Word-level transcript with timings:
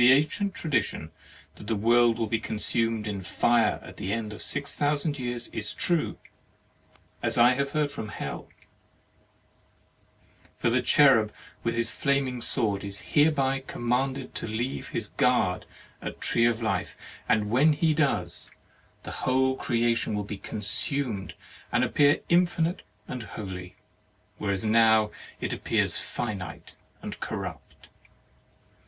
The 0.00 0.12
ancient 0.12 0.54
tradition 0.54 1.10
that 1.56 1.66
the 1.66 1.74
world 1.74 2.20
will 2.20 2.28
be 2.28 2.38
consumed 2.38 3.08
in 3.08 3.20
fire 3.20 3.80
at 3.82 3.96
the 3.96 4.12
end 4.12 4.32
of 4.32 4.40
six 4.42 4.76
thousand 4.76 5.18
years 5.18 5.48
is 5.48 5.74
true, 5.74 6.18
as 7.20 7.36
I 7.36 7.54
have 7.54 7.70
heard 7.70 7.90
from 7.90 8.10
Hell. 8.10 8.46
For 10.54 10.70
the 10.70 10.82
cherub 10.82 11.32
with 11.64 11.74
his 11.74 11.90
flaming 11.90 12.40
sword 12.40 12.84
is 12.84 13.00
hereby 13.08 13.64
commanded 13.66 14.36
to 14.36 14.46
leave 14.46 14.90
his 14.90 15.08
guard 15.08 15.64
at 16.00 16.14
[the] 16.20 16.24
tree 16.24 16.46
of 16.46 16.62
life, 16.62 16.96
and 17.28 17.50
when 17.50 17.72
he 17.72 17.92
does, 17.92 18.52
the 19.02 19.10
whole 19.26 19.56
creation 19.56 20.14
will 20.14 20.22
be 20.22 20.38
consumed 20.38 21.34
and 21.72 21.82
appear 21.82 22.20
infinite 22.28 22.82
and 23.08 23.24
holy, 23.24 23.74
whereas 24.36 24.62
it 24.62 24.68
now 24.68 25.10
appears 25.42 25.98
finite 25.98 26.76
and 27.02 27.18
corrupt. 27.18 27.88